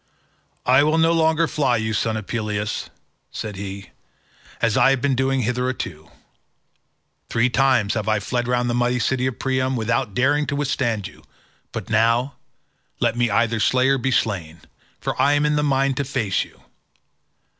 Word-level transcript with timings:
"I 0.65 0.81
will 0.81 0.97
no 0.97 1.11
longer 1.11 1.47
fly 1.47 1.77
you, 1.77 1.93
son 1.93 2.17
of 2.17 2.25
Peleus," 2.25 2.89
said 3.29 3.55
he, 3.55 3.91
"as 4.59 4.75
I 4.75 4.89
have 4.89 4.99
been 4.99 5.13
doing 5.13 5.41
hitherto. 5.41 6.09
Three 7.29 7.51
times 7.51 7.93
have 7.93 8.07
I 8.07 8.19
fled 8.19 8.47
round 8.47 8.67
the 8.67 8.73
mighty 8.73 8.97
city 8.97 9.27
of 9.27 9.37
Priam, 9.37 9.75
without 9.75 10.15
daring 10.15 10.47
to 10.47 10.55
withstand 10.55 11.07
you, 11.07 11.21
but 11.71 11.91
now, 11.91 12.33
let 12.99 13.15
me 13.15 13.29
either 13.29 13.59
slay 13.59 13.89
or 13.89 13.99
be 13.99 14.09
slain, 14.09 14.61
for 14.99 15.21
I 15.21 15.33
am 15.33 15.45
in 15.45 15.55
the 15.55 15.61
mind 15.61 15.97
to 15.97 16.03
face 16.03 16.43
you. 16.43 16.63